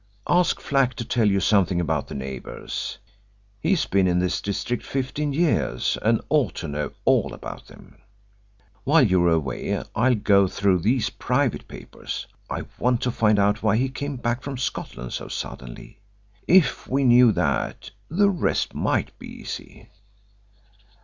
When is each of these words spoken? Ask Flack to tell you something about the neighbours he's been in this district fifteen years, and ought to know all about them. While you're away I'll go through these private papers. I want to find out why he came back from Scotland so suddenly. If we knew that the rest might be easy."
Ask 0.27 0.59
Flack 0.59 0.95
to 0.95 1.05
tell 1.05 1.27
you 1.29 1.39
something 1.39 1.79
about 1.79 2.07
the 2.07 2.15
neighbours 2.15 2.97
he's 3.59 3.85
been 3.85 4.07
in 4.07 4.17
this 4.17 4.41
district 4.41 4.83
fifteen 4.83 5.31
years, 5.31 5.95
and 6.01 6.19
ought 6.27 6.55
to 6.55 6.67
know 6.67 6.93
all 7.05 7.35
about 7.35 7.67
them. 7.67 7.97
While 8.83 9.05
you're 9.05 9.29
away 9.29 9.79
I'll 9.95 10.15
go 10.15 10.47
through 10.47 10.79
these 10.79 11.11
private 11.11 11.67
papers. 11.67 12.25
I 12.49 12.63
want 12.79 13.01
to 13.01 13.11
find 13.11 13.37
out 13.37 13.61
why 13.61 13.77
he 13.77 13.89
came 13.89 14.15
back 14.15 14.41
from 14.41 14.57
Scotland 14.57 15.13
so 15.13 15.27
suddenly. 15.27 15.99
If 16.47 16.87
we 16.87 17.03
knew 17.03 17.31
that 17.33 17.91
the 18.09 18.31
rest 18.31 18.73
might 18.73 19.19
be 19.19 19.27
easy." 19.41 19.87